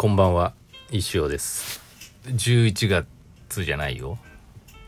[0.00, 0.54] こんばんは。
[0.90, 1.82] 石尾です。
[2.24, 4.16] 11月じゃないよ。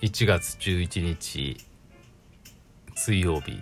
[0.01, 1.59] 1月11日
[2.95, 3.59] 水曜日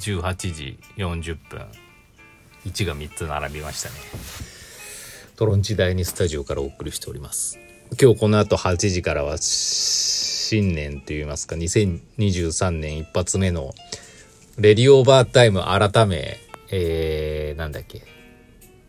[0.00, 1.68] 18時40分。
[2.64, 3.94] 1が3つ並びましたね。
[5.36, 7.60] トロンチ第2スタジオからお送りしております。
[8.00, 13.72] 今日この後8時からは新年といいますか2023年一発目の
[14.58, 16.38] レディオーバータイム改め
[16.72, 18.02] えー、なんだっけ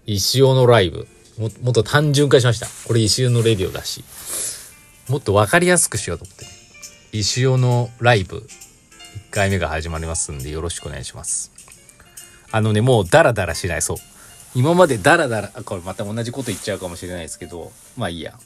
[0.07, 1.07] 石尾のライブ。
[1.37, 2.67] ももっと単純化しました。
[2.87, 4.03] これ石尾のレディオだし。
[5.09, 6.51] もっと分かりやすくしようと思ってね、
[7.11, 11.51] 石尾のライブ、1回目が始まりますんでよろしくお願いします。
[12.51, 13.97] あのね、もうダラダラしない、そう。
[14.55, 18.39] 今までダラダラ、これまた同じこと言っちゃうかもしれないですけど、まあいいや。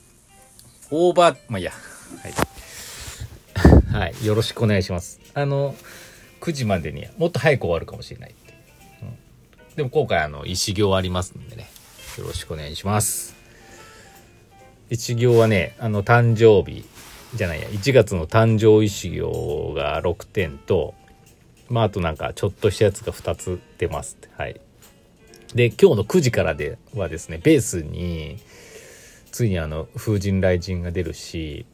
[0.90, 1.74] オーバー、まあいいや。
[2.24, 2.34] はい。
[3.94, 4.26] はい。
[4.26, 5.20] よろしくお願いします。
[5.34, 5.76] あの、
[6.42, 8.36] 9時までにはもっと早く終わるかもしれない。
[9.02, 11.70] うん、でも今回あの、石行ありますんでね。
[12.20, 13.36] よろしくお願いします。
[14.90, 16.86] 一行はね、あの、誕生日
[17.36, 20.94] じゃないや、1月の誕生一行が6点と、
[21.70, 24.60] まあ、あとなんか、ちょっとしたやつが2つ出ますはい。
[25.54, 28.38] で、今日の9時からではですね、ベースに、
[29.32, 31.66] ついにあの、風神雷神が出るし、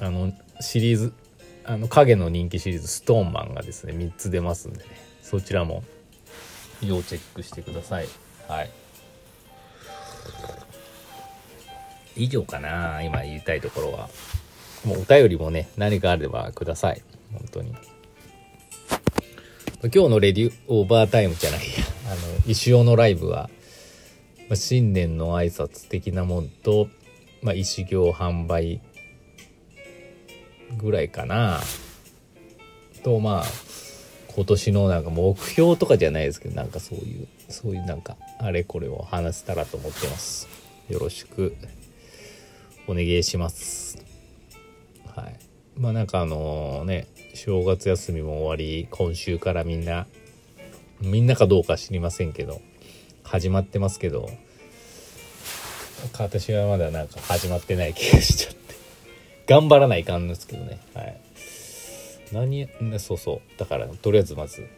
[0.00, 1.12] あの、シリーズ、
[1.64, 4.90] あの、影の人気シリーズ、ストーンマンがですね、3つ出ますんでね、
[5.22, 5.84] そちらも、
[6.82, 8.08] 要チェックしてください。
[8.48, 8.70] はい。
[12.16, 14.08] 以上かな今言いたいところは。
[14.84, 17.02] もうお便りもね何かあればください。
[17.32, 17.74] 本当に。
[19.82, 21.66] 今日のレディオーバータイムじゃないや。
[22.06, 22.16] あの
[22.46, 23.48] 石尾のライブは、
[24.48, 26.88] ま、新年の挨拶的なもんと、
[27.42, 28.80] まあ、石行販売
[30.76, 31.60] ぐらいかな。
[33.02, 33.44] とまあ
[34.34, 40.48] 今年のなんか目標とかじゃないですけどなんかそういうそういうなんかあれこれを話せたらと思ってます。
[40.88, 41.56] よろしく。
[42.90, 43.98] お願いします。
[45.14, 45.38] はい。
[45.76, 50.06] まあなんかあのね正月休みも終わり今週からみんな
[51.00, 52.60] みんなかどうか知りませんけど
[53.22, 54.28] 始まってますけど
[56.18, 58.60] 私はまだなんか始まってない気がしちゃって。
[59.46, 60.80] 頑張らないかんですけどね。
[60.94, 61.20] はい。
[62.32, 62.68] 何
[62.98, 63.58] そうそう。
[63.58, 64.68] だからとりあえずまず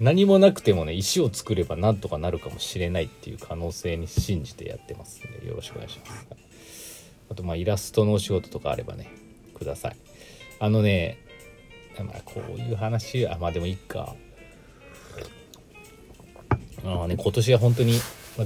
[0.00, 6.49] 何もなくてもね石を作ればなんとかなるかもしれないっていう可能性に信じてやってますんでよろしくお願いします。
[7.30, 9.10] あとまあイラストのお仕事とかあればね
[9.54, 9.96] ください。
[10.58, 11.18] あのね
[11.98, 14.14] まあこういう話あまあでもいいか。
[16.84, 18.00] あね今年は本当に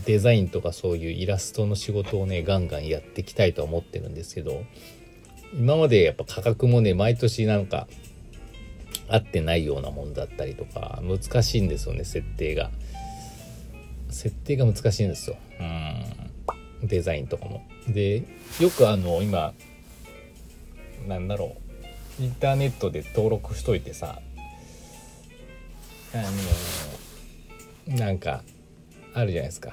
[0.04, 4.64] デザインとかそういうイラストの仕事をねガンガンやっていきたいと思ってるんですけど
[5.56, 7.86] 今までやっぱ価格もね毎年なんか
[9.08, 12.70] 合ってないようなもんだったりとか難しいんですよね設定が。
[14.10, 15.36] 設定が難しいんですよ。
[15.58, 16.23] うん。
[16.84, 17.66] デザインとかも。
[17.88, 18.22] で
[18.60, 19.52] よくあの今
[21.06, 21.56] なんだろ
[22.18, 22.22] う。
[22.22, 24.20] インターネットで登録しといてさ
[26.14, 26.16] あ
[27.90, 28.44] のなんか
[29.14, 29.72] あるじゃないですか。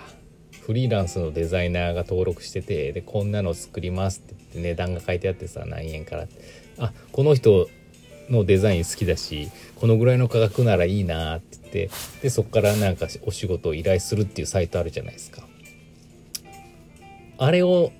[0.61, 6.27] フリーランスのデザイナーが登録しててでこんなの作りますって言って値段が書いてあってさ何円から。
[6.79, 7.69] あこの人
[8.29, 11.89] のデザイン好きだしこのぐらいの価格ならいいなって言って
[12.23, 15.43] でそこからなんかお仕事を依頼するっていうサイトあるじゃないですか。
[17.41, 17.91] あれを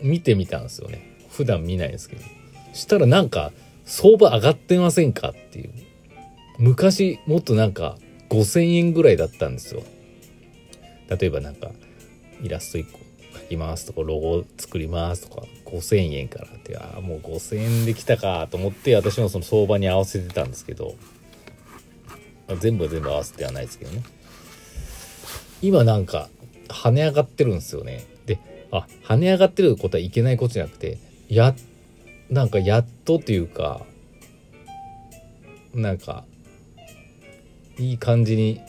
[0.00, 1.18] 見てみたんですよね。
[1.28, 2.22] 普段見ないですけど。
[2.72, 3.52] したらなんか
[3.84, 5.74] 相場上がってませんかっていう。
[6.58, 7.98] 昔もっとなんか
[8.30, 9.82] 5,000円ぐらいだったんですよ。
[11.10, 11.70] 例えばなんか
[12.42, 12.98] イラスト1個
[13.40, 20.94] 描きますとかロゴ作りますとか5,000円からってああもう5,000円できたかと思って私もその相場に合わせてたんですけど、
[22.58, 24.02] 全部は全部合わせてはないですけどね。
[25.60, 26.30] 今なんか
[26.68, 28.04] 跳ね上がってるんですよね。
[28.26, 28.38] で
[28.70, 30.98] あ跳ね上がってることはいけないことじゃなくて
[31.28, 31.54] や
[32.30, 33.82] なんかやっとっていうか
[35.74, 36.24] なんか
[37.78, 38.60] いい感じに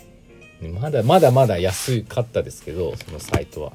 [0.80, 3.74] まだまだまだ安かったですけどそのサイトは。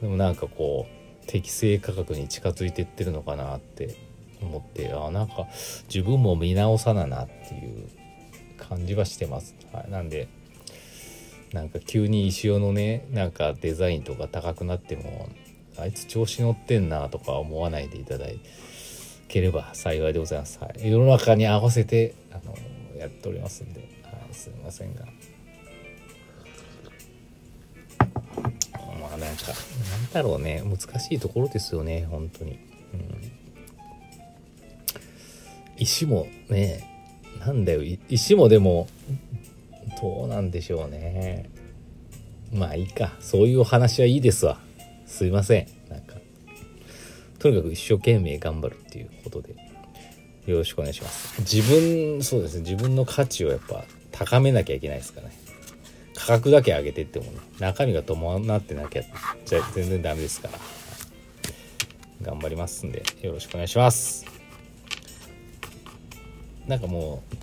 [0.00, 3.94] でもなんかこう適正価格に近づいてってるのかなって
[4.40, 5.46] 思ってあなんか
[5.92, 7.88] 自分も見直さななっていう
[8.58, 9.54] 感じはしてます。
[9.72, 10.28] はい、なんで
[11.52, 15.28] なんか急に石尾のねなんかデザインとか高くなっても
[15.78, 18.26] あいつ調子乗ってんなとか思わないでいただ
[19.28, 20.58] ければ幸いでございます。
[20.60, 22.54] はい、世の中に合わせてあの
[22.98, 25.06] やっておりますんで、はい、すいませんが。
[29.00, 29.16] まあ。
[29.16, 30.62] なんかなんだろうね。
[30.64, 32.06] 難しいところですよね。
[32.10, 32.58] 本当に、うん、
[35.78, 36.86] 石もね
[37.44, 37.82] なんだよ。
[38.08, 38.88] 石もでも
[40.00, 41.50] どうなんでしょうね。
[42.52, 43.12] まあいいか。
[43.20, 44.58] そういうお話はいいですわ。
[45.06, 45.66] すいません。
[45.88, 46.16] なんか。
[47.38, 49.54] とにかく一生懸命頑張るっていうことで。
[50.46, 51.40] よろしくお願いします。
[51.40, 52.62] 自分そうですね。
[52.62, 55.30] 自分の価値をやっぱ高めなきゃいけないですかね。
[56.14, 57.38] 価格だけ上げてってもね。
[57.58, 59.02] 中身が伴ってなきゃ
[59.44, 60.58] じゃ全然ダメですから。
[62.22, 63.02] 頑張りますんで。
[63.22, 64.24] よろしくお願いします。
[66.66, 67.36] なんかもう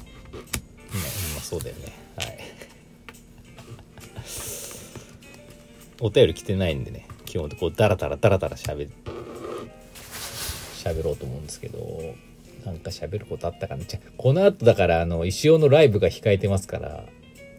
[0.92, 1.01] 今
[1.33, 2.06] 今そうだよね。
[5.99, 8.88] お便り来てないんでね基本こうダラダラダラダラしゃべ
[10.83, 11.79] 喋ろうと思うんですけど
[12.65, 13.83] なんか喋ることあったかな。
[13.85, 17.05] じゃこの後だからあの石尾のライブが控えてますから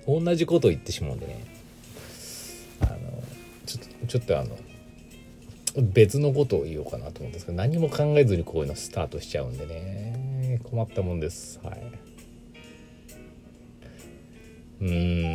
[0.06, 1.44] 同じことを言ってしまうんでね。
[2.80, 2.96] あの
[3.66, 4.56] ちょっとちょっとあの
[5.82, 10.60] 別のことを言おうかなと思うんですけど何も考えずにこういうのスタートしちゃうんでね。
[10.64, 11.60] 困ったもんです。
[11.62, 11.82] はい。
[14.80, 15.27] うーん。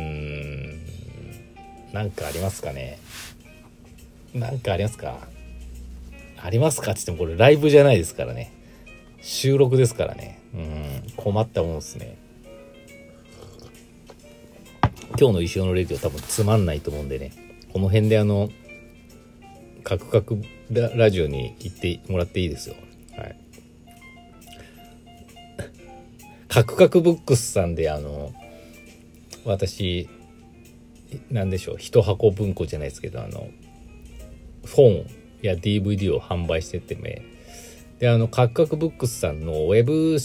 [1.94, 2.98] なんかありますかね？
[4.34, 5.16] なんかありますか？
[6.42, 8.52] ありますかって言ってもこれライブじゃないですからね。
[9.22, 10.40] 収録ですからね。
[10.54, 12.18] うん困ったもんですね。
[15.16, 17.30] 今日の石尾のレディオ多分つまんないと思うんでね。
[17.72, 18.50] この辺であの
[19.84, 20.42] カクカク
[20.72, 22.74] ララジオに行ってもらっていいですよ。
[23.16, 23.36] はい。
[26.48, 28.32] カクカクブックスさんであの
[29.44, 30.08] 私
[31.30, 33.48] なんでしょう一箱文庫じゃないですけどあの
[34.74, 35.06] 本
[35.42, 37.22] や DVD を販売しててね
[37.98, 40.18] であのカクカクブックスさんのウェブ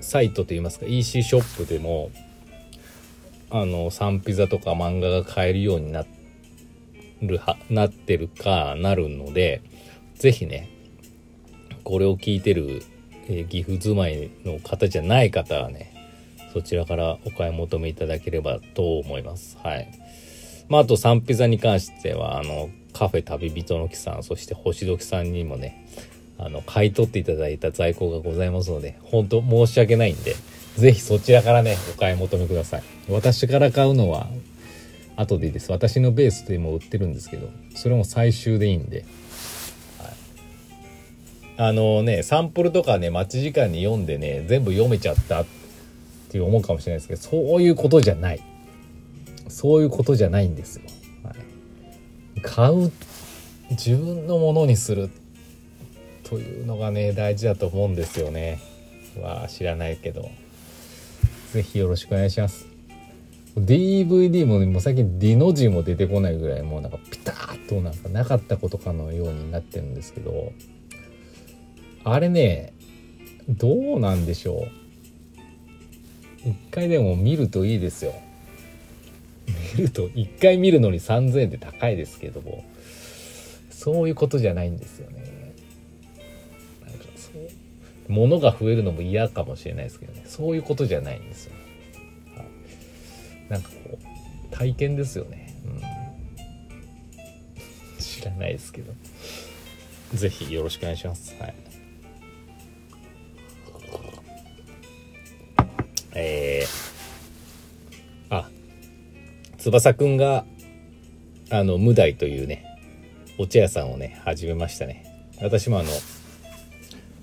[0.00, 2.10] サイトといいますか EC ショップでも
[3.50, 6.04] あのサンピザとか漫画が買えるようにな
[7.22, 9.62] るはなってるかなるので
[10.14, 10.68] 是非ね
[11.84, 12.82] これを聞いてる、
[13.26, 15.99] えー岐阜住まいの方じゃない方はね
[16.52, 19.56] そちらからお買い求めいただければと思います。
[19.62, 19.88] はい。
[20.68, 25.86] まああとサンピザに関してはあのカフェ旅人の木さんそして星時さんにもね
[26.38, 30.36] あの買い取っていただいた在庫がございますので本当申し訳ないんで
[30.76, 32.82] 是非そちらからねお買い求めください。
[33.08, 34.28] 私から買うのは
[35.16, 35.70] 後でいいです。
[35.72, 39.04] 私のベースでも売ってるんですけどそれも最終でいいんで、
[39.98, 45.59] はい、あのねサンプルとかね待ち時間に読んでね全部読めちゃったって
[46.36, 48.42] いう思うかもしれないですけどそういうことじゃない。
[49.48, 50.84] そういうことじゃないんですよ、
[51.24, 51.32] は
[52.36, 52.92] い、買う
[53.70, 55.10] 自分のものにする
[56.22, 58.60] というのがね大事だと思うんですよね。
[59.20, 60.30] わあ知らないけど。
[61.52, 62.66] 是非よろしくお願いします。
[63.56, 70.52] DVD も,、ね、もう最近 D の字も出てこないぐらいもうなんかピタッとなんかなかったことかのようになってるんですけど
[72.04, 72.72] あれね
[73.48, 74.79] どうなんでしょう。
[76.44, 78.14] 一回でも見るといいですよ。
[79.76, 82.64] 見ると一回見るのに3000円って高いですけども。
[83.80, 85.54] そういうことじゃないんですよね。
[86.84, 87.48] なんかそう
[88.08, 90.22] 物が増えるのも嫌かもしれないですけどね。
[90.26, 91.54] そういうことじゃないんですよ。
[92.36, 92.46] はい。
[93.48, 95.80] なんかこう体験ですよね、うん、
[97.98, 98.92] 知らないですけど。
[100.12, 101.34] 是非よろしくお願いします。
[101.40, 101.54] はい。
[106.14, 108.48] えー、あ
[109.58, 110.44] 翼くんが
[111.50, 112.64] あの無題というね
[113.38, 115.06] お茶屋さんをね始めましたね。
[115.40, 115.88] 私もあの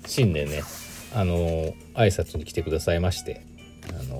[0.05, 0.63] 新年ね
[1.13, 1.35] あの
[1.93, 3.45] 挨拶に来てくださいまして
[3.89, 4.19] あの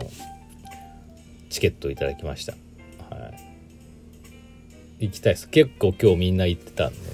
[1.50, 2.54] チケットいただきました。
[3.10, 3.30] は
[5.00, 5.08] い。
[5.08, 5.50] 行きたいです。
[5.50, 7.06] 結構今日みんな行ってたんでね。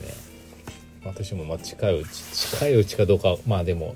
[1.05, 3.95] 私もま近いうち近いうちかどうかまあでも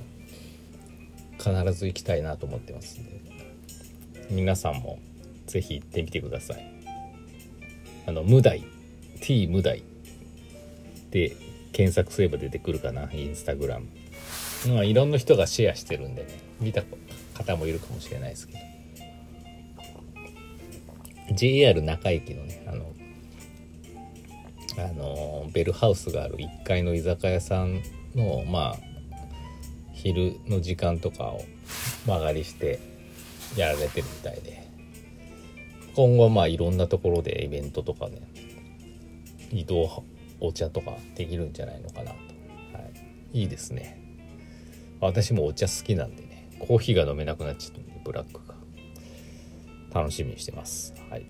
[1.38, 3.18] 必ず行きたいなと思ってますんで。
[4.30, 5.00] 皆さんも
[5.46, 6.74] 是非行ってみてください。
[8.06, 8.64] あの無題
[9.22, 9.84] T 無題
[11.12, 11.36] で
[11.74, 13.88] 検索すれば出てくるかなインスタグラム。
[14.68, 16.30] まあいろんな人がシェアしてるんでね
[16.60, 16.84] 見た
[17.34, 18.60] 方もいるかもしれないですけど。
[21.36, 22.94] JR 中駅のねあの
[24.78, 27.82] あのベルハウスがある1階の居酒屋さん
[28.16, 28.78] のまあ
[29.94, 31.44] 昼の時間とかを
[32.06, 32.80] 間借りして
[33.56, 34.68] やられてるみたいで。
[35.96, 38.22] 今後まあいろんなところでイベントとかね
[39.52, 40.04] 移動
[40.40, 42.18] お茶とかできるんじゃないのかなと、
[42.78, 42.84] は
[43.34, 44.00] い、いいですね。
[45.00, 48.56] 私もお茶好きなんでねコーヒーが飲めなくなっちゃったんでブラックが。
[49.94, 50.94] 楽しみにしてます。
[51.10, 51.26] はい。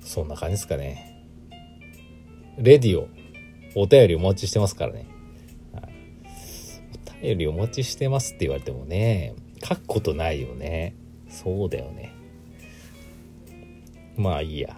[0.00, 1.24] そんな感じですかね。
[2.58, 3.08] レディオ
[3.76, 5.06] お便りお待ちしてますからね、
[5.72, 5.92] はい、
[7.20, 10.94] お便りお待ちしてますって言われてもね書くことないよね。
[11.28, 12.12] そうだよね。
[14.16, 14.76] まあいいや。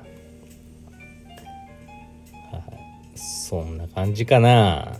[3.14, 4.98] そんな感じかな。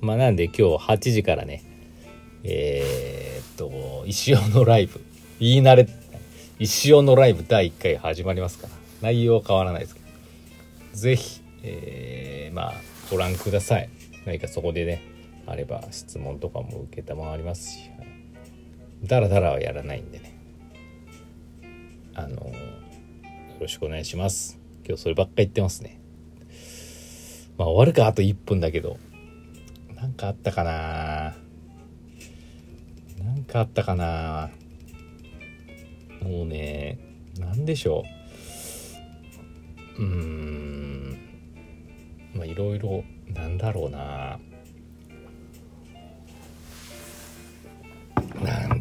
[0.00, 1.62] まあなんで今日8時からね。
[2.44, 5.00] えー、っと石尾のライブ。
[5.38, 5.88] 言い慣れ
[6.58, 8.72] 石尾のライブ第1回始まりますから。
[9.02, 10.06] 内容は変わらないですけど。
[10.94, 12.74] 是非えー、まあ
[13.10, 13.88] ご覧ください。
[14.24, 15.02] 何かそこでね
[15.46, 17.90] あれば質問とかも受けたまわりますし
[19.04, 20.38] だらだらはやらないんでね。
[22.14, 22.52] あのよ
[23.60, 24.60] ろしくお願いします。
[24.86, 26.00] 今日そればっか言ってますね。
[27.58, 28.98] まあ終わるかあと1分だけど。
[29.96, 31.34] なんかあったかな。
[33.24, 34.50] なんかあったかな。
[36.22, 36.98] もうね
[37.38, 38.04] 何でしょ
[39.98, 40.02] う。
[40.02, 41.18] うーん。
[42.34, 44.38] まあいろいろなんだろうな。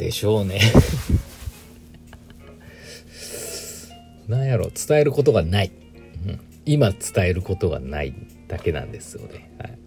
[0.01, 0.59] でしょうね。
[4.27, 5.71] なんやろ伝えることがない、
[6.25, 8.13] うん、今伝えることがない
[8.47, 9.77] だけなんですよね、はい、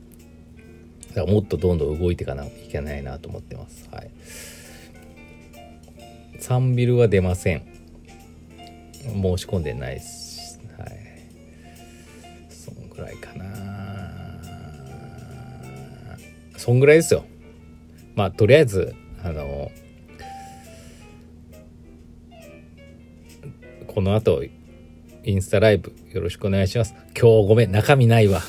[1.08, 3.88] だからもっとどんどん動いていかなきゃいけないなと思ってます。
[3.90, 4.10] はい。
[6.38, 7.62] 3ビルは出ません。
[9.02, 10.90] 申し込んでないですはい。
[12.50, 13.44] そんぐらいかな。
[16.56, 17.24] そんぐらいですよ。
[18.14, 18.94] まあとりあえず
[19.24, 19.72] あの
[23.94, 24.42] この後
[25.22, 26.94] インスタライブよろしくお願いします。
[27.16, 28.40] 今日ごめん中身ないわ。